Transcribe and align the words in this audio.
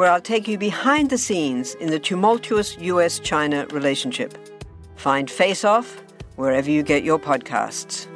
where 0.00 0.10
I'll 0.10 0.18
take 0.18 0.48
you 0.48 0.56
behind 0.56 1.10
the 1.10 1.18
scenes 1.18 1.74
in 1.74 1.90
the 1.90 1.98
tumultuous 1.98 2.74
US 2.78 3.18
China 3.18 3.66
relationship. 3.66 4.38
Find 4.96 5.30
Face 5.30 5.62
Off 5.62 6.02
wherever 6.36 6.70
you 6.70 6.82
get 6.82 7.04
your 7.04 7.18
podcasts. 7.18 8.06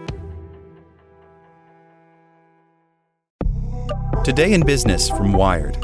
Today 4.24 4.54
in 4.54 4.64
Business 4.64 5.10
from 5.10 5.34
Wired. 5.34 5.76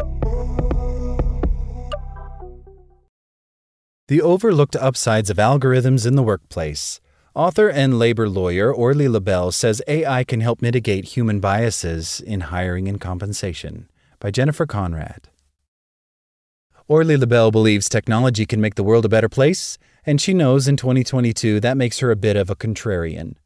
The 4.08 4.22
Overlooked 4.22 4.76
Upsides 4.76 5.28
of 5.28 5.36
Algorithms 5.36 6.06
in 6.06 6.16
the 6.16 6.22
Workplace. 6.22 7.02
Author 7.34 7.68
and 7.68 7.98
labor 7.98 8.26
lawyer 8.26 8.72
Orly 8.72 9.06
Lobel 9.06 9.52
says 9.52 9.82
AI 9.86 10.24
can 10.24 10.40
help 10.40 10.62
mitigate 10.62 11.16
human 11.16 11.40
biases 11.40 12.22
in 12.22 12.40
hiring 12.40 12.88
and 12.88 12.98
compensation. 12.98 13.90
By 14.18 14.30
Jennifer 14.30 14.64
Conrad. 14.64 15.29
Orly 16.90 17.16
Lobel 17.16 17.52
believes 17.52 17.88
technology 17.88 18.44
can 18.44 18.60
make 18.60 18.74
the 18.74 18.82
world 18.82 19.04
a 19.04 19.08
better 19.08 19.28
place, 19.28 19.78
and 20.04 20.20
she 20.20 20.34
knows 20.34 20.66
in 20.66 20.76
2022 20.76 21.60
that 21.60 21.76
makes 21.76 22.00
her 22.00 22.10
a 22.10 22.16
bit 22.16 22.34
of 22.34 22.50
a 22.50 22.56
contrarian. 22.56 23.36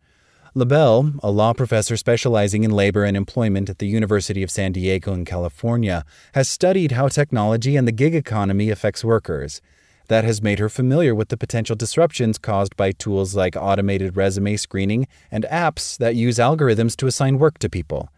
Lobel, 0.54 1.12
a 1.22 1.30
law 1.30 1.52
professor 1.52 1.98
specializing 1.98 2.64
in 2.64 2.70
labor 2.70 3.04
and 3.04 3.18
employment 3.18 3.68
at 3.68 3.80
the 3.80 3.86
University 3.86 4.42
of 4.42 4.50
San 4.50 4.72
Diego 4.72 5.12
in 5.12 5.26
California, 5.26 6.06
has 6.32 6.48
studied 6.48 6.92
how 6.92 7.08
technology 7.08 7.76
and 7.76 7.86
the 7.86 7.92
gig 7.92 8.14
economy 8.14 8.70
affects 8.70 9.04
workers 9.04 9.60
that 10.08 10.24
has 10.24 10.40
made 10.40 10.58
her 10.58 10.70
familiar 10.70 11.14
with 11.14 11.28
the 11.28 11.36
potential 11.36 11.76
disruptions 11.76 12.38
caused 12.38 12.74
by 12.78 12.92
tools 12.92 13.36
like 13.36 13.56
automated 13.56 14.16
resume 14.16 14.56
screening 14.56 15.06
and 15.30 15.44
apps 15.50 15.98
that 15.98 16.16
use 16.16 16.38
algorithms 16.38 16.96
to 16.96 17.06
assign 17.06 17.38
work 17.38 17.58
to 17.58 17.68
people. 17.68 18.08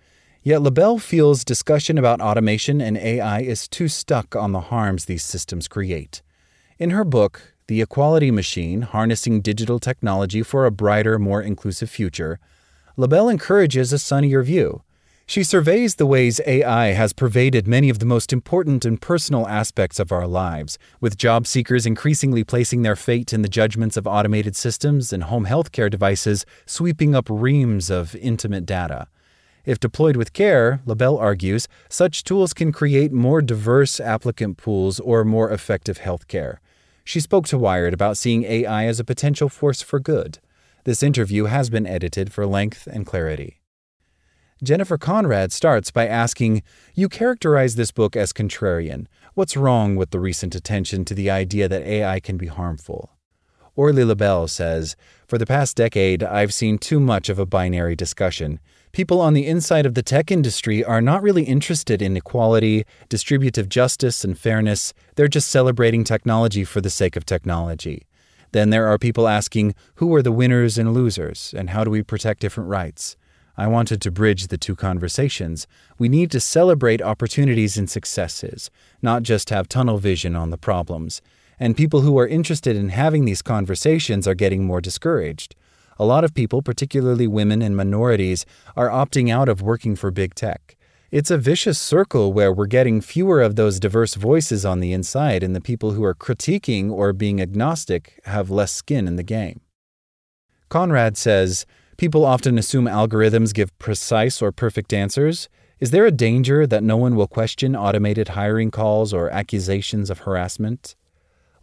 Yet 0.47 0.63
Lobel 0.63 1.01
feels 1.01 1.45
discussion 1.45 1.99
about 1.99 2.21
automation 2.21 2.81
and 2.81 2.97
AI 2.97 3.41
is 3.41 3.67
too 3.67 3.89
stuck 3.89 4.37
on 4.37 4.53
the 4.53 4.61
harms 4.61 5.07
these 5.07 5.25
systems 5.25 5.67
create. 5.67 6.23
In 6.79 6.91
her 6.91 7.03
book, 7.03 7.57
The 7.67 7.83
Equality 7.83 8.31
Machine 8.31 8.83
Harnessing 8.83 9.41
Digital 9.41 9.81
Technology 9.81 10.45
for 10.45 10.65
a 10.65 10.71
Brighter, 10.71 11.19
More 11.19 11.43
Inclusive 11.43 11.91
Future, 11.91 12.39
Lobel 12.97 13.29
encourages 13.29 13.93
a 13.93 13.99
sunnier 13.99 14.45
view. 14.45 14.85
She 15.27 15.43
surveys 15.43 15.97
the 15.97 16.07
ways 16.07 16.41
AI 16.47 16.93
has 16.93 17.13
pervaded 17.13 17.67
many 17.67 17.91
of 17.91 17.99
the 17.99 18.07
most 18.07 18.33
important 18.33 18.85
and 18.85 19.03
personal 19.03 19.49
aspects 19.49 19.99
of 19.99 20.13
our 20.13 20.29
lives, 20.29 20.79
with 21.01 21.19
job 21.19 21.49
seekers 21.49 21.87
increasingly 21.87 22.45
placing 22.45 22.83
their 22.83 22.95
fate 22.95 23.33
in 23.33 23.43
the 23.43 23.49
judgments 23.49 23.97
of 23.97 24.07
automated 24.07 24.55
systems 24.55 25.13
and 25.13 25.25
home 25.25 25.47
healthcare 25.47 25.91
devices 25.91 26.47
sweeping 26.67 27.17
up 27.17 27.27
reams 27.29 27.91
of 27.91 28.15
intimate 28.15 28.65
data. 28.65 29.09
If 29.67 29.81
deployed 29.81 30.17
with 30.17 30.33
care, 30.33 30.81
Lobel 30.87 31.19
argues, 31.19 31.67
such 31.89 32.23
tools 32.23 32.55
can 32.55 32.71
create 32.71 33.13
more 33.13 33.43
diverse 33.43 33.99
applicant 33.99 34.57
pools 34.57 35.01
or 35.01 35.25
more 35.25 35.51
effective 35.51 35.99
healthcare. 35.99 36.59
She 37.03 37.19
spoke 37.19 37.49
to 37.49 37.59
Wired 37.59 37.93
about 37.93 38.17
seeing 38.17 38.45
AI 38.45 38.87
as 38.87 39.01
a 39.01 39.05
potential 39.05 39.49
force 39.49 39.83
for 39.83 39.99
good. 39.99 40.39
This 40.85 41.03
interview 41.03 41.47
has 41.47 41.69
been 41.69 41.87
edited 41.87 42.33
for 42.33 42.47
length 42.47 42.87
and 42.87 43.05
clarity. 43.05 43.61
Jennifer 44.63 44.97
Conrad 44.97 45.53
starts 45.53 45.91
by 45.91 46.07
asking 46.07 46.63
You 46.95 47.09
characterize 47.09 47.75
this 47.75 47.91
book 47.91 48.15
as 48.15 48.33
contrarian. 48.33 49.07
What's 49.35 49.57
wrong 49.57 49.97
with 49.97 50.11
the 50.11 50.21
recent 50.21 50.55
attention 50.55 51.05
to 51.07 51.15
the 51.15 51.29
idea 51.29 51.69
that 51.69 51.83
AI 51.83 52.21
can 52.21 52.37
be 52.37 52.47
harmful? 52.47 53.16
Orly 53.77 54.05
Lobel 54.05 54.49
says 54.49 54.97
For 55.29 55.37
the 55.37 55.45
past 55.45 55.77
decade, 55.77 56.23
I've 56.23 56.55
seen 56.55 56.79
too 56.79 56.99
much 56.99 57.29
of 57.29 57.39
a 57.39 57.45
binary 57.45 57.95
discussion. 57.95 58.59
People 58.93 59.21
on 59.21 59.35
the 59.35 59.47
inside 59.47 59.85
of 59.85 59.93
the 59.93 60.03
tech 60.03 60.31
industry 60.31 60.83
are 60.83 61.03
not 61.03 61.23
really 61.23 61.45
interested 61.45 62.01
in 62.01 62.17
equality, 62.17 62.87
distributive 63.11 63.69
justice, 63.69 64.25
and 64.25 64.39
fairness. 64.39 64.95
They're 65.15 65.29
just 65.29 65.51
celebrating 65.51 66.05
technology 66.05 66.65
for 66.65 66.81
the 66.81 66.89
sake 66.89 67.17
of 67.17 67.27
technology. 67.27 68.07
Then 68.53 68.71
there 68.71 68.87
are 68.87 68.97
people 68.97 69.29
asking 69.29 69.75
who 69.97 70.15
are 70.15 70.23
the 70.23 70.33
winners 70.33 70.79
and 70.79 70.95
losers, 70.95 71.53
and 71.55 71.71
how 71.71 71.85
do 71.85 71.91
we 71.91 72.03
protect 72.03 72.41
different 72.41 72.71
rights? 72.71 73.19
I 73.59 73.67
wanted 73.67 74.01
to 74.03 74.11
bridge 74.11 74.47
the 74.47 74.57
two 74.59 74.77
conversations. 74.77 75.67
We 75.99 76.09
need 76.09 76.31
to 76.31 76.41
celebrate 76.41 77.03
opportunities 77.03 77.77
and 77.77 77.91
successes, 77.91 78.71
not 79.03 79.23
just 79.23 79.51
have 79.51 79.69
tunnel 79.69 79.99
vision 79.99 80.35
on 80.35 80.49
the 80.49 80.59
problems. 80.59 81.21
And 81.59 81.77
people 81.77 82.03
who 82.03 82.19
are 82.19 82.27
interested 82.27 82.77
in 82.77 82.91
having 82.91 83.25
these 83.25 83.43
conversations 83.43 84.29
are 84.29 84.35
getting 84.35 84.65
more 84.65 84.81
discouraged. 84.81 85.55
A 85.99 86.05
lot 86.05 86.25
of 86.25 86.35
people, 86.35 86.61
particularly 86.61 87.27
women 87.27 87.63
and 87.63 87.77
minorities, 87.77 88.45
are 88.77 88.91
opting 88.91 89.31
out 89.31 89.49
of 89.49 89.63
working 89.63 89.97
for 89.97 90.11
big 90.11 90.35
tech. 90.35 90.77
It's 91.11 91.31
a 91.31 91.39
vicious 91.39 91.79
circle 91.79 92.33
where 92.33 92.53
we're 92.53 92.67
getting 92.67 93.01
fewer 93.01 93.41
of 93.41 93.57
those 93.57 93.81
diverse 93.81 94.15
voices 94.15 94.67
on 94.67 94.81
the 94.81 94.93
inside, 94.93 95.43
and 95.43 95.57
the 95.57 95.61
people 95.61 95.93
who 95.93 96.05
are 96.05 96.15
critiquing 96.15 96.91
or 96.91 97.13
being 97.13 97.41
agnostic 97.41 98.21
have 98.25 98.51
less 98.51 98.73
skin 98.73 99.07
in 99.09 99.17
the 99.17 99.23
game. 99.23 99.61
Conrad 100.69 101.17
says, 101.17 101.65
People 101.97 102.27
often 102.27 102.59
assume 102.59 102.85
algorithms 102.85 103.55
give 103.55 103.77
precise 103.79 104.43
or 104.43 104.53
perfect 104.53 104.93
answers. 104.93 105.49
Is 105.81 105.93
there 105.93 106.05
a 106.05 106.11
danger 106.11 106.67
that 106.67 106.83
no 106.83 106.97
one 106.99 107.17
will 107.17 107.27
question 107.27 107.75
automated 107.75 108.29
hiring 108.29 108.71
calls 108.71 109.15
or 109.15 109.31
accusations 109.31 110.11
of 110.11 110.21
harassment? 110.21 110.95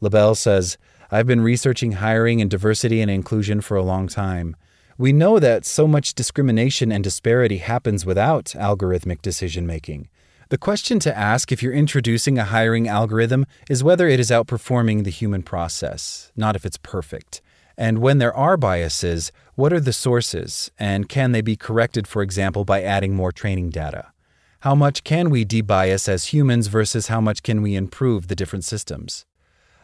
Lobel 0.04 0.36
says, 0.36 0.78
I've 1.10 1.28
been 1.28 1.42
researching 1.42 1.94
hiring 1.94 2.42
and 2.42 2.52
diversity 2.52 3.02
and 3.02 3.10
inclusion 3.10 3.62
for 3.62 3.78
a 3.78 3.84
long 3.84 4.08
time. 4.08 4.56
We 4.98 5.14
know 5.14 5.40
that 5.40 5.66
so 5.66 5.88
much 5.88 6.14
discrimination 6.14 6.92
and 6.92 7.04
disparity 7.04 7.58
happens 7.58 8.06
without 8.06 8.46
algorithmic 8.56 9.22
decision 9.22 9.66
making. 9.66 10.10
The 10.50 10.58
question 10.58 11.00
to 11.00 11.18
ask 11.18 11.52
if 11.52 11.64
you're 11.64 11.74
introducing 11.74 12.38
a 12.38 12.44
hiring 12.44 12.88
algorithm 12.88 13.46
is 13.70 13.84
whether 13.84 14.08
it 14.08 14.20
is 14.20 14.30
outperforming 14.30 15.04
the 15.04 15.10
human 15.10 15.42
process, 15.42 16.32
not 16.36 16.56
if 16.56 16.66
it's 16.66 16.78
perfect. 16.78 17.42
And 17.78 18.00
when 18.00 18.20
there 18.20 18.36
are 18.36 18.58
biases, 18.58 19.32
what 19.56 19.74
are 19.74 19.80
the 19.80 19.94
sources, 19.94 20.70
and 20.78 21.10
can 21.10 21.32
they 21.32 21.42
be 21.42 21.56
corrected, 21.56 22.08
for 22.08 22.22
example, 22.22 22.66
by 22.66 22.84
adding 22.84 23.16
more 23.16 23.32
training 23.32 23.70
data? 23.70 24.12
How 24.60 24.76
much 24.76 25.04
can 25.04 25.30
we 25.30 25.44
debias 25.44 26.08
as 26.08 26.26
humans 26.26 26.68
versus 26.68 27.08
how 27.08 27.20
much 27.20 27.42
can 27.42 27.62
we 27.62 27.76
improve 27.76 28.28
the 28.28 28.36
different 28.36 28.64
systems? 28.64 29.26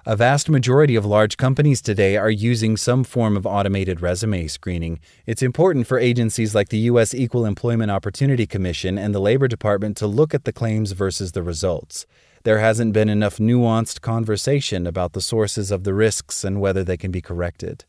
A 0.05 0.15
vast 0.15 0.49
majority 0.49 0.95
of 0.95 1.05
large 1.05 1.35
companies 1.35 1.81
today 1.81 2.15
are 2.15 2.31
using 2.31 2.77
some 2.77 3.03
form 3.03 3.35
of 3.35 3.45
automated 3.45 3.99
resume 3.99 4.47
screening. 4.47 5.01
It's 5.25 5.43
important 5.43 5.87
for 5.87 5.99
agencies 5.99 6.55
like 6.55 6.69
the 6.69 6.87
U.S. 6.91 7.13
Equal 7.13 7.45
Employment 7.45 7.91
Opportunity 7.91 8.47
Commission 8.47 8.97
and 8.97 9.13
the 9.13 9.19
Labor 9.19 9.49
Department 9.49 9.97
to 9.97 10.07
look 10.07 10.33
at 10.33 10.45
the 10.45 10.53
claims 10.53 10.93
versus 10.93 11.33
the 11.33 11.43
results. 11.43 12.05
There 12.43 12.59
hasn't 12.59 12.93
been 12.93 13.09
enough 13.09 13.39
nuanced 13.39 13.99
conversation 13.99 14.87
about 14.87 15.11
the 15.11 15.21
sources 15.21 15.69
of 15.69 15.83
the 15.83 15.93
risks 15.93 16.45
and 16.45 16.61
whether 16.61 16.85
they 16.85 16.95
can 16.95 17.11
be 17.11 17.21
corrected. 17.21 17.83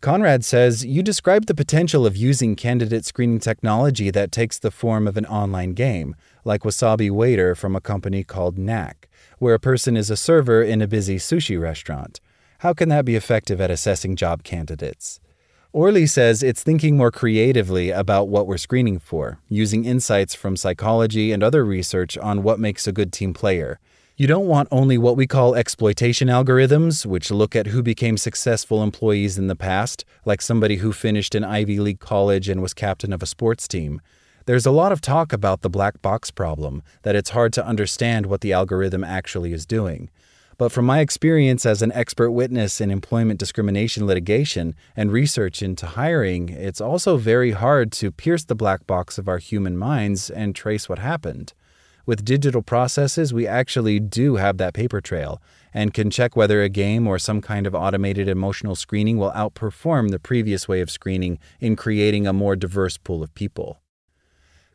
Conrad 0.00 0.44
says 0.44 0.86
you 0.86 1.02
describe 1.02 1.46
the 1.46 1.54
potential 1.54 2.06
of 2.06 2.16
using 2.16 2.56
candidate 2.56 3.04
screening 3.04 3.40
technology 3.40 4.10
that 4.10 4.32
takes 4.32 4.58
the 4.58 4.70
form 4.70 5.08
of 5.08 5.16
an 5.16 5.26
online 5.26 5.74
game, 5.74 6.14
like 6.44 6.62
Wasabi 6.62 7.10
Waiter 7.10 7.56
from 7.56 7.74
a 7.74 7.82
company 7.82 8.24
called 8.24 8.56
Knack, 8.56 9.09
where 9.40 9.54
a 9.54 9.58
person 9.58 9.96
is 9.96 10.10
a 10.10 10.16
server 10.16 10.62
in 10.62 10.80
a 10.80 10.86
busy 10.86 11.16
sushi 11.16 11.60
restaurant. 11.60 12.20
How 12.58 12.74
can 12.74 12.90
that 12.90 13.06
be 13.06 13.16
effective 13.16 13.58
at 13.58 13.70
assessing 13.70 14.14
job 14.14 14.44
candidates? 14.44 15.18
Orly 15.72 16.06
says 16.06 16.42
it's 16.42 16.62
thinking 16.62 16.96
more 16.96 17.10
creatively 17.10 17.90
about 17.90 18.28
what 18.28 18.46
we're 18.46 18.58
screening 18.58 18.98
for, 18.98 19.38
using 19.48 19.86
insights 19.86 20.34
from 20.34 20.56
psychology 20.56 21.32
and 21.32 21.42
other 21.42 21.64
research 21.64 22.18
on 22.18 22.42
what 22.42 22.60
makes 22.60 22.86
a 22.86 22.92
good 22.92 23.14
team 23.14 23.32
player. 23.32 23.80
You 24.14 24.26
don't 24.26 24.46
want 24.46 24.68
only 24.70 24.98
what 24.98 25.16
we 25.16 25.26
call 25.26 25.54
exploitation 25.54 26.28
algorithms, 26.28 27.06
which 27.06 27.30
look 27.30 27.56
at 27.56 27.68
who 27.68 27.82
became 27.82 28.18
successful 28.18 28.82
employees 28.82 29.38
in 29.38 29.46
the 29.46 29.56
past, 29.56 30.04
like 30.26 30.42
somebody 30.42 30.76
who 30.76 30.92
finished 30.92 31.34
an 31.34 31.44
Ivy 31.44 31.80
League 31.80 32.00
college 32.00 32.50
and 32.50 32.60
was 32.60 32.74
captain 32.74 33.14
of 33.14 33.22
a 33.22 33.26
sports 33.26 33.66
team. 33.66 34.02
There's 34.46 34.66
a 34.66 34.70
lot 34.70 34.92
of 34.92 35.00
talk 35.00 35.32
about 35.32 35.60
the 35.60 35.70
black 35.70 36.00
box 36.02 36.30
problem, 36.30 36.82
that 37.02 37.14
it's 37.14 37.30
hard 37.30 37.52
to 37.54 37.66
understand 37.66 38.26
what 38.26 38.40
the 38.40 38.52
algorithm 38.52 39.04
actually 39.04 39.52
is 39.52 39.66
doing. 39.66 40.10
But 40.56 40.72
from 40.72 40.84
my 40.84 41.00
experience 41.00 41.64
as 41.64 41.80
an 41.80 41.92
expert 41.92 42.32
witness 42.32 42.80
in 42.80 42.90
employment 42.90 43.38
discrimination 43.38 44.06
litigation 44.06 44.74
and 44.94 45.10
research 45.10 45.62
into 45.62 45.86
hiring, 45.86 46.50
it's 46.50 46.80
also 46.80 47.16
very 47.16 47.52
hard 47.52 47.92
to 47.92 48.10
pierce 48.10 48.44
the 48.44 48.54
black 48.54 48.86
box 48.86 49.16
of 49.16 49.28
our 49.28 49.38
human 49.38 49.76
minds 49.78 50.28
and 50.28 50.54
trace 50.54 50.88
what 50.88 50.98
happened. 50.98 51.54
With 52.04 52.24
digital 52.24 52.60
processes, 52.60 53.32
we 53.32 53.46
actually 53.46 54.00
do 54.00 54.36
have 54.36 54.58
that 54.58 54.74
paper 54.74 55.00
trail 55.00 55.40
and 55.72 55.94
can 55.94 56.10
check 56.10 56.34
whether 56.34 56.62
a 56.62 56.68
game 56.68 57.06
or 57.06 57.18
some 57.18 57.40
kind 57.40 57.66
of 57.66 57.74
automated 57.74 58.28
emotional 58.28 58.74
screening 58.74 59.16
will 59.16 59.32
outperform 59.32 60.10
the 60.10 60.18
previous 60.18 60.66
way 60.66 60.80
of 60.80 60.90
screening 60.90 61.38
in 61.60 61.76
creating 61.76 62.26
a 62.26 62.32
more 62.32 62.56
diverse 62.56 62.98
pool 62.98 63.22
of 63.22 63.34
people. 63.34 63.80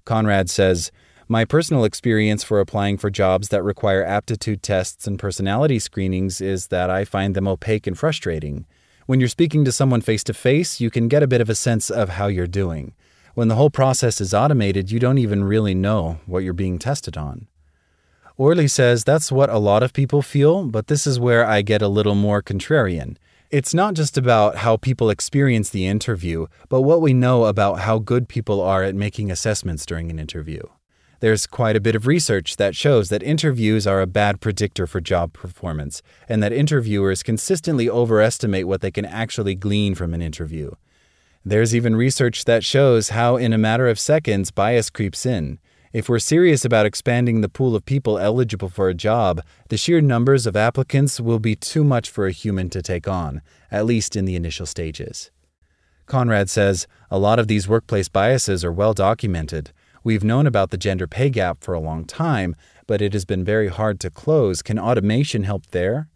Conrad 0.05 0.49
says, 0.49 0.91
my 1.27 1.43
personal 1.43 1.83
experience 1.83 2.43
for 2.43 2.59
applying 2.59 2.97
for 2.97 3.09
jobs 3.09 3.49
that 3.49 3.63
require 3.63 4.03
aptitude 4.03 4.61
tests 4.61 5.07
and 5.07 5.17
personality 5.17 5.79
screenings 5.79 6.39
is 6.39 6.67
that 6.67 6.91
I 6.91 7.03
find 7.03 7.35
them 7.35 7.47
opaque 7.47 7.87
and 7.87 7.97
frustrating. 7.97 8.67
When 9.07 9.19
you're 9.19 9.27
speaking 9.27 9.65
to 9.65 9.71
someone 9.71 10.01
face 10.01 10.23
to 10.25 10.35
face, 10.35 10.79
you 10.79 10.91
can 10.91 11.07
get 11.07 11.23
a 11.23 11.27
bit 11.27 11.41
of 11.41 11.49
a 11.49 11.55
sense 11.55 11.89
of 11.89 12.09
how 12.09 12.27
you're 12.27 12.45
doing. 12.45 12.93
When 13.33 13.47
the 13.47 13.55
whole 13.55 13.71
process 13.71 14.21
is 14.21 14.35
automated, 14.35 14.91
you 14.91 14.99
don't 14.99 15.17
even 15.17 15.43
really 15.43 15.73
know 15.73 16.19
what 16.27 16.43
you're 16.43 16.53
being 16.53 16.77
tested 16.77 17.17
on. 17.17 17.47
Orly 18.37 18.67
says 18.67 19.03
that's 19.03 19.31
what 19.31 19.49
a 19.49 19.57
lot 19.57 19.81
of 19.81 19.93
people 19.93 20.21
feel, 20.21 20.65
but 20.65 20.87
this 20.87 21.07
is 21.07 21.19
where 21.19 21.45
I 21.45 21.63
get 21.63 21.81
a 21.81 21.87
little 21.87 22.15
more 22.15 22.43
contrarian. 22.43 23.17
It's 23.51 23.75
not 23.75 23.93
just 23.93 24.17
about 24.17 24.57
how 24.57 24.75
people 24.75 25.11
experience 25.11 25.69
the 25.69 25.85
interview, 25.85 26.47
but 26.67 26.81
what 26.81 26.99
we 26.99 27.13
know 27.13 27.45
about 27.45 27.81
how 27.81 27.99
good 27.99 28.27
people 28.27 28.59
are 28.59 28.83
at 28.83 28.95
making 28.95 29.29
assessments 29.29 29.85
during 29.85 30.09
an 30.09 30.17
interview. 30.17 30.61
There's 31.19 31.45
quite 31.45 31.75
a 31.75 31.79
bit 31.81 31.95
of 31.95 32.07
research 32.07 32.57
that 32.57 32.75
shows 32.75 33.09
that 33.09 33.21
interviews 33.21 33.85
are 33.85 34.01
a 34.01 34.07
bad 34.07 34.41
predictor 34.41 34.87
for 34.87 34.99
job 34.99 35.31
performance, 35.31 36.01
and 36.27 36.41
that 36.41 36.53
interviewers 36.53 37.21
consistently 37.21 37.87
overestimate 37.87 38.67
what 38.67 38.81
they 38.81 38.91
can 38.91 39.05
actually 39.05 39.53
glean 39.53 39.93
from 39.93 40.15
an 40.15 40.23
interview. 40.23 40.71
There's 41.45 41.75
even 41.75 41.95
research 41.95 42.45
that 42.45 42.63
shows 42.63 43.09
how, 43.09 43.37
in 43.37 43.53
a 43.53 43.59
matter 43.59 43.87
of 43.87 43.99
seconds, 43.99 44.49
bias 44.49 44.89
creeps 44.89 45.23
in. 45.23 45.59
If 45.95 46.09
we're 46.09 46.19
serious 46.19 46.65
about 46.65 46.85
expanding 46.85 47.39
the 47.39 47.47
pool 47.47 47.73
of 47.73 47.85
people 47.85 48.19
eligible 48.19 48.67
for 48.67 48.89
a 48.89 48.93
job, 48.93 49.41
the 49.69 49.77
sheer 49.77 50.01
numbers 50.01 50.45
of 50.45 50.57
applicants 50.57 51.21
will 51.21 51.39
be 51.39 51.55
too 51.55 51.85
much 51.85 52.09
for 52.09 52.27
a 52.27 52.33
human 52.33 52.69
to 52.71 52.81
take 52.81 53.07
on, 53.07 53.41
at 53.71 53.85
least 53.85 54.17
in 54.17 54.25
the 54.25 54.35
initial 54.35 54.65
stages. 54.65 55.31
Conrad 56.05 56.49
says 56.49 56.85
a 57.09 57.17
lot 57.17 57.39
of 57.39 57.47
these 57.47 57.69
workplace 57.69 58.09
biases 58.09 58.65
are 58.65 58.73
well 58.73 58.93
documented. 58.93 59.71
We've 60.03 60.21
known 60.21 60.45
about 60.45 60.71
the 60.71 60.77
gender 60.77 61.07
pay 61.07 61.29
gap 61.29 61.63
for 61.63 61.73
a 61.73 61.79
long 61.79 62.03
time, 62.03 62.57
but 62.87 63.01
it 63.01 63.13
has 63.13 63.23
been 63.23 63.45
very 63.45 63.69
hard 63.69 64.01
to 64.01 64.09
close. 64.09 64.61
Can 64.61 64.77
automation 64.77 65.43
help 65.43 65.67
there? 65.67 66.09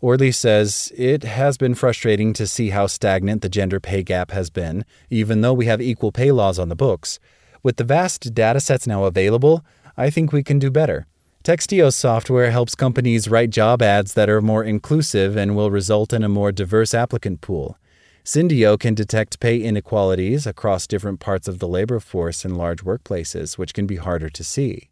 Orly 0.00 0.32
says 0.32 0.92
it 0.96 1.22
has 1.22 1.56
been 1.56 1.76
frustrating 1.76 2.32
to 2.32 2.48
see 2.48 2.70
how 2.70 2.88
stagnant 2.88 3.42
the 3.42 3.48
gender 3.48 3.78
pay 3.78 4.02
gap 4.02 4.32
has 4.32 4.50
been, 4.50 4.84
even 5.08 5.40
though 5.40 5.54
we 5.54 5.66
have 5.66 5.80
equal 5.80 6.10
pay 6.10 6.32
laws 6.32 6.58
on 6.58 6.68
the 6.68 6.74
books. 6.74 7.20
With 7.64 7.78
the 7.78 7.84
vast 7.84 8.34
data 8.34 8.60
sets 8.60 8.86
now 8.86 9.04
available, 9.04 9.64
I 9.96 10.10
think 10.10 10.32
we 10.32 10.42
can 10.42 10.58
do 10.58 10.70
better. 10.70 11.06
Textio 11.42 11.90
software 11.90 12.50
helps 12.50 12.74
companies 12.74 13.26
write 13.26 13.48
job 13.48 13.80
ads 13.80 14.12
that 14.12 14.28
are 14.28 14.42
more 14.42 14.62
inclusive 14.62 15.34
and 15.34 15.56
will 15.56 15.70
result 15.70 16.12
in 16.12 16.22
a 16.22 16.28
more 16.28 16.52
diverse 16.52 16.92
applicant 16.92 17.40
pool. 17.40 17.78
Syndio 18.22 18.78
can 18.78 18.94
detect 18.94 19.40
pay 19.40 19.62
inequalities 19.62 20.46
across 20.46 20.86
different 20.86 21.20
parts 21.20 21.48
of 21.48 21.58
the 21.58 21.66
labor 21.66 22.00
force 22.00 22.44
in 22.44 22.54
large 22.54 22.84
workplaces, 22.84 23.56
which 23.56 23.72
can 23.72 23.86
be 23.86 23.96
harder 23.96 24.28
to 24.28 24.44
see. 24.44 24.90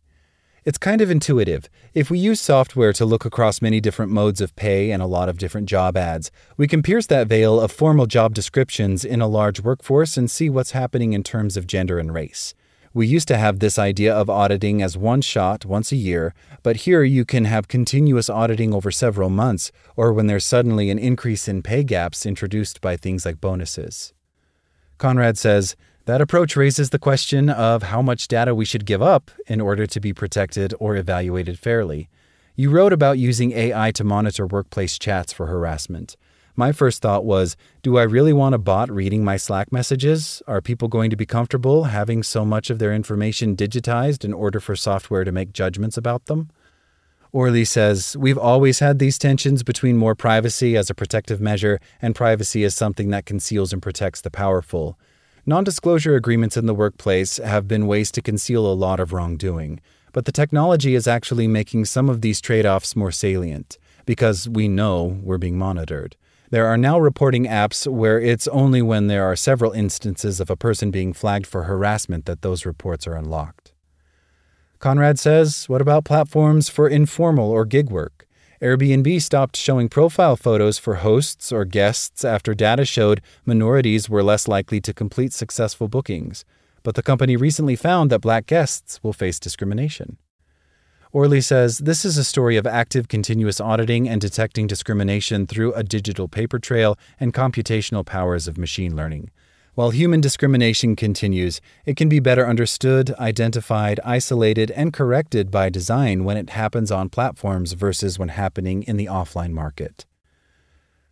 It's 0.64 0.78
kind 0.78 1.02
of 1.02 1.10
intuitive. 1.10 1.68
If 1.92 2.08
we 2.08 2.18
use 2.18 2.40
software 2.40 2.94
to 2.94 3.04
look 3.04 3.26
across 3.26 3.60
many 3.60 3.82
different 3.82 4.12
modes 4.12 4.40
of 4.40 4.56
pay 4.56 4.92
and 4.92 5.02
a 5.02 5.06
lot 5.06 5.28
of 5.28 5.36
different 5.36 5.68
job 5.68 5.94
ads, 5.98 6.30
we 6.56 6.66
can 6.66 6.82
pierce 6.82 7.06
that 7.08 7.26
veil 7.26 7.60
of 7.60 7.70
formal 7.70 8.06
job 8.06 8.32
descriptions 8.32 9.04
in 9.04 9.20
a 9.20 9.26
large 9.26 9.60
workforce 9.60 10.16
and 10.16 10.30
see 10.30 10.48
what's 10.48 10.70
happening 10.70 11.12
in 11.12 11.22
terms 11.22 11.58
of 11.58 11.66
gender 11.66 11.98
and 11.98 12.14
race. 12.14 12.54
We 12.94 13.06
used 13.06 13.28
to 13.28 13.38
have 13.38 13.58
this 13.58 13.78
idea 13.78 14.14
of 14.14 14.28
auditing 14.28 14.82
as 14.82 14.98
one 14.98 15.22
shot 15.22 15.64
once 15.64 15.92
a 15.92 15.96
year, 15.96 16.34
but 16.62 16.76
here 16.76 17.02
you 17.02 17.24
can 17.24 17.46
have 17.46 17.66
continuous 17.66 18.28
auditing 18.28 18.74
over 18.74 18.90
several 18.90 19.30
months, 19.30 19.72
or 19.96 20.12
when 20.12 20.26
there's 20.26 20.44
suddenly 20.44 20.90
an 20.90 20.98
increase 20.98 21.48
in 21.48 21.62
pay 21.62 21.84
gaps 21.84 22.26
introduced 22.26 22.82
by 22.82 22.96
things 22.96 23.24
like 23.24 23.40
bonuses. 23.40 24.12
Conrad 24.98 25.38
says, 25.38 25.74
that 26.04 26.20
approach 26.20 26.56
raises 26.56 26.90
the 26.90 26.98
question 26.98 27.48
of 27.48 27.84
how 27.84 28.02
much 28.02 28.28
data 28.28 28.54
we 28.54 28.64
should 28.64 28.84
give 28.84 29.00
up 29.00 29.30
in 29.46 29.60
order 29.60 29.86
to 29.86 30.00
be 30.00 30.12
protected 30.12 30.74
or 30.80 30.96
evaluated 30.96 31.58
fairly. 31.58 32.10
You 32.56 32.70
wrote 32.70 32.92
about 32.92 33.18
using 33.18 33.52
AI 33.52 33.92
to 33.92 34.04
monitor 34.04 34.46
workplace 34.46 34.98
chats 34.98 35.32
for 35.32 35.46
harassment. 35.46 36.16
My 36.54 36.70
first 36.70 37.00
thought 37.00 37.24
was 37.24 37.56
Do 37.82 37.96
I 37.96 38.02
really 38.02 38.34
want 38.34 38.54
a 38.54 38.58
bot 38.58 38.90
reading 38.90 39.24
my 39.24 39.38
Slack 39.38 39.72
messages? 39.72 40.42
Are 40.46 40.60
people 40.60 40.88
going 40.88 41.08
to 41.08 41.16
be 41.16 41.24
comfortable 41.24 41.84
having 41.84 42.22
so 42.22 42.44
much 42.44 42.68
of 42.68 42.78
their 42.78 42.92
information 42.92 43.56
digitized 43.56 44.22
in 44.22 44.34
order 44.34 44.60
for 44.60 44.76
software 44.76 45.24
to 45.24 45.32
make 45.32 45.54
judgments 45.54 45.96
about 45.96 46.26
them? 46.26 46.50
Orly 47.32 47.64
says, 47.64 48.14
We've 48.18 48.36
always 48.36 48.80
had 48.80 48.98
these 48.98 49.16
tensions 49.16 49.62
between 49.62 49.96
more 49.96 50.14
privacy 50.14 50.76
as 50.76 50.90
a 50.90 50.94
protective 50.94 51.40
measure 51.40 51.80
and 52.02 52.14
privacy 52.14 52.64
as 52.64 52.74
something 52.74 53.08
that 53.08 53.24
conceals 53.24 53.72
and 53.72 53.80
protects 53.80 54.20
the 54.20 54.30
powerful. 54.30 54.98
Non 55.46 55.64
disclosure 55.64 56.16
agreements 56.16 56.58
in 56.58 56.66
the 56.66 56.74
workplace 56.74 57.38
have 57.38 57.66
been 57.66 57.86
ways 57.86 58.12
to 58.12 58.20
conceal 58.20 58.66
a 58.66 58.74
lot 58.74 59.00
of 59.00 59.14
wrongdoing, 59.14 59.80
but 60.12 60.26
the 60.26 60.32
technology 60.32 60.94
is 60.94 61.08
actually 61.08 61.48
making 61.48 61.86
some 61.86 62.10
of 62.10 62.20
these 62.20 62.42
trade 62.42 62.66
offs 62.66 62.94
more 62.94 63.10
salient 63.10 63.78
because 64.04 64.46
we 64.46 64.68
know 64.68 65.18
we're 65.22 65.38
being 65.38 65.56
monitored. 65.56 66.14
There 66.52 66.66
are 66.66 66.76
now 66.76 66.98
reporting 66.98 67.46
apps 67.46 67.90
where 67.90 68.20
it's 68.20 68.46
only 68.48 68.82
when 68.82 69.06
there 69.06 69.24
are 69.24 69.34
several 69.34 69.72
instances 69.72 70.38
of 70.38 70.50
a 70.50 70.56
person 70.56 70.90
being 70.90 71.14
flagged 71.14 71.46
for 71.46 71.62
harassment 71.62 72.26
that 72.26 72.42
those 72.42 72.66
reports 72.66 73.06
are 73.06 73.16
unlocked. 73.16 73.72
Conrad 74.78 75.18
says, 75.18 75.64
What 75.66 75.80
about 75.80 76.04
platforms 76.04 76.68
for 76.68 76.90
informal 76.90 77.50
or 77.50 77.64
gig 77.64 77.88
work? 77.88 78.26
Airbnb 78.60 79.22
stopped 79.22 79.56
showing 79.56 79.88
profile 79.88 80.36
photos 80.36 80.76
for 80.76 80.96
hosts 80.96 81.52
or 81.52 81.64
guests 81.64 82.22
after 82.22 82.52
data 82.52 82.84
showed 82.84 83.22
minorities 83.46 84.10
were 84.10 84.22
less 84.22 84.46
likely 84.46 84.78
to 84.82 84.92
complete 84.92 85.32
successful 85.32 85.88
bookings. 85.88 86.44
But 86.82 86.96
the 86.96 87.02
company 87.02 87.34
recently 87.34 87.76
found 87.76 88.10
that 88.10 88.20
black 88.20 88.44
guests 88.44 89.00
will 89.02 89.14
face 89.14 89.40
discrimination. 89.40 90.18
Orly 91.14 91.42
says 91.42 91.76
this 91.76 92.06
is 92.06 92.16
a 92.16 92.24
story 92.24 92.56
of 92.56 92.66
active 92.66 93.06
continuous 93.06 93.60
auditing 93.60 94.08
and 94.08 94.18
detecting 94.18 94.66
discrimination 94.66 95.46
through 95.46 95.74
a 95.74 95.82
digital 95.82 96.26
paper 96.26 96.58
trail 96.58 96.98
and 97.20 97.34
computational 97.34 98.04
powers 98.04 98.48
of 98.48 98.56
machine 98.56 98.96
learning. 98.96 99.30
While 99.74 99.90
human 99.90 100.22
discrimination 100.22 100.96
continues, 100.96 101.60
it 101.84 101.96
can 101.96 102.08
be 102.08 102.18
better 102.18 102.48
understood, 102.48 103.14
identified, 103.18 104.00
isolated, 104.02 104.70
and 104.70 104.90
corrected 104.90 105.50
by 105.50 105.68
design 105.68 106.24
when 106.24 106.38
it 106.38 106.48
happens 106.48 106.90
on 106.90 107.10
platforms 107.10 107.74
versus 107.74 108.18
when 108.18 108.30
happening 108.30 108.82
in 108.84 108.96
the 108.96 109.06
offline 109.06 109.52
market. 109.52 110.06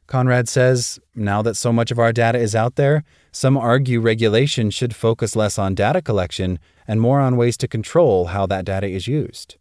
Conrad 0.07 0.49
says, 0.49 0.99
now 1.14 1.42
that 1.42 1.59
so 1.59 1.75
much 1.75 1.90
of 1.90 1.99
our 1.99 2.12
data 2.12 2.38
is 2.38 2.54
out 2.54 2.76
there, 2.76 3.04
some 3.33 3.59
argue 3.59 4.00
regulation 4.00 4.71
should 4.71 4.97
focus 4.97 5.37
less 5.37 5.59
on 5.59 5.75
data 5.75 6.00
collection 6.00 6.59
and 6.88 7.02
more 7.02 7.21
on 7.21 7.37
ways 7.37 7.59
to 7.59 7.69
control 7.69 8.26
how 8.28 8.47
that 8.47 8.64
data 8.64 8.87
is 8.87 9.07
used. 9.07 9.57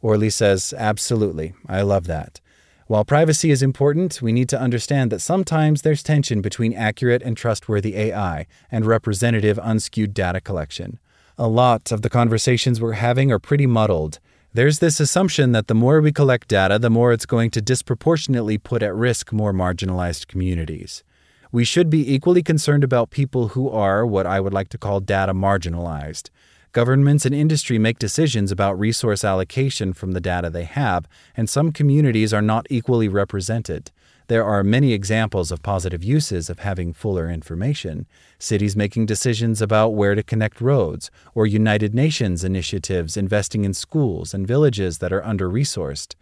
Orly 0.00 0.30
says, 0.30 0.74
Absolutely. 0.76 1.54
I 1.68 1.82
love 1.82 2.06
that. 2.06 2.40
While 2.86 3.04
privacy 3.04 3.50
is 3.50 3.62
important, 3.62 4.22
we 4.22 4.30
need 4.30 4.48
to 4.50 4.60
understand 4.60 5.10
that 5.10 5.20
sometimes 5.20 5.82
there's 5.82 6.04
tension 6.04 6.40
between 6.40 6.72
accurate 6.72 7.20
and 7.22 7.36
trustworthy 7.36 7.96
AI 7.96 8.46
and 8.70 8.86
representative 8.86 9.58
unskewed 9.58 10.14
data 10.14 10.40
collection. 10.40 11.00
A 11.36 11.48
lot 11.48 11.90
of 11.90 12.02
the 12.02 12.08
conversations 12.08 12.80
we're 12.80 12.92
having 12.92 13.32
are 13.32 13.40
pretty 13.40 13.66
muddled. 13.66 14.20
There's 14.54 14.78
this 14.78 15.00
assumption 15.00 15.50
that 15.50 15.66
the 15.66 15.74
more 15.74 16.00
we 16.00 16.12
collect 16.12 16.46
data, 16.46 16.78
the 16.78 16.88
more 16.88 17.12
it's 17.12 17.26
going 17.26 17.50
to 17.50 17.60
disproportionately 17.60 18.56
put 18.56 18.82
at 18.82 18.94
risk 18.94 19.32
more 19.32 19.52
marginalized 19.52 20.28
communities. 20.28 21.02
We 21.50 21.64
should 21.64 21.90
be 21.90 22.14
equally 22.14 22.42
concerned 22.42 22.84
about 22.84 23.10
people 23.10 23.48
who 23.48 23.68
are 23.68 24.06
what 24.06 24.26
I 24.26 24.40
would 24.40 24.54
like 24.54 24.68
to 24.70 24.78
call 24.78 25.00
data 25.00 25.34
marginalized. 25.34 26.30
Governments 26.76 27.24
and 27.24 27.34
industry 27.34 27.78
make 27.78 27.98
decisions 27.98 28.52
about 28.52 28.78
resource 28.78 29.24
allocation 29.24 29.94
from 29.94 30.12
the 30.12 30.20
data 30.20 30.50
they 30.50 30.64
have, 30.64 31.08
and 31.34 31.48
some 31.48 31.72
communities 31.72 32.34
are 32.34 32.42
not 32.42 32.66
equally 32.68 33.08
represented. 33.08 33.90
There 34.26 34.44
are 34.44 34.62
many 34.62 34.92
examples 34.92 35.50
of 35.50 35.62
positive 35.62 36.04
uses 36.04 36.50
of 36.50 36.58
having 36.58 36.92
fuller 36.92 37.30
information. 37.30 38.06
Cities 38.38 38.76
making 38.76 39.06
decisions 39.06 39.62
about 39.62 39.94
where 39.94 40.14
to 40.14 40.22
connect 40.22 40.60
roads, 40.60 41.10
or 41.34 41.46
United 41.46 41.94
Nations 41.94 42.44
initiatives 42.44 43.16
investing 43.16 43.64
in 43.64 43.72
schools 43.72 44.34
and 44.34 44.46
villages 44.46 44.98
that 44.98 45.14
are 45.14 45.24
under 45.24 45.48
resourced. 45.48 46.14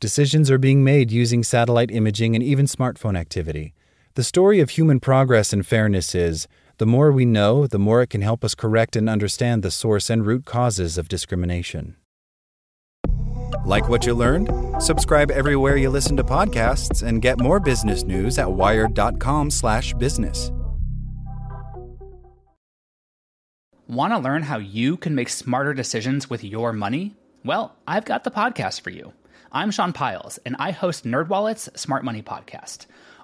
Decisions 0.00 0.50
are 0.50 0.56
being 0.56 0.82
made 0.82 1.10
using 1.10 1.44
satellite 1.44 1.90
imaging 1.90 2.34
and 2.34 2.42
even 2.42 2.64
smartphone 2.64 3.14
activity. 3.14 3.74
The 4.14 4.24
story 4.24 4.60
of 4.60 4.70
human 4.70 5.00
progress 5.00 5.52
and 5.52 5.66
fairness 5.66 6.14
is 6.14 6.48
the 6.78 6.86
more 6.86 7.12
we 7.12 7.24
know, 7.24 7.66
the 7.66 7.78
more 7.78 8.02
it 8.02 8.10
can 8.10 8.22
help 8.22 8.44
us 8.44 8.54
correct 8.54 8.94
and 8.94 9.08
understand 9.08 9.62
the 9.62 9.70
source 9.70 10.08
and 10.08 10.24
root 10.24 10.44
causes 10.44 10.96
of 10.96 11.08
discrimination. 11.08 11.96
Like 13.64 13.88
what 13.88 14.06
you 14.06 14.14
learned? 14.14 14.50
Subscribe 14.80 15.32
everywhere 15.32 15.76
you 15.76 15.90
listen 15.90 16.16
to 16.16 16.24
podcasts 16.24 17.02
and 17.02 17.20
get 17.20 17.40
more 17.40 17.58
business 17.58 18.04
news 18.04 18.38
at 18.38 18.52
wired.com/business. 18.52 20.52
Want 23.88 24.12
to 24.12 24.18
learn 24.18 24.42
how 24.42 24.58
you 24.58 24.98
can 24.98 25.14
make 25.14 25.30
smarter 25.30 25.74
decisions 25.74 26.30
with 26.30 26.44
your 26.44 26.72
money? 26.72 27.16
Well, 27.44 27.74
I've 27.88 28.04
got 28.04 28.22
the 28.22 28.30
podcast 28.30 28.82
for 28.82 28.90
you. 28.90 29.12
I'm 29.50 29.70
Sean 29.70 29.94
Pyles, 29.94 30.38
and 30.44 30.56
I 30.58 30.72
host 30.72 31.04
NerdWallet's 31.04 31.80
Smart 31.80 32.04
Money 32.04 32.22
Podcast. 32.22 32.86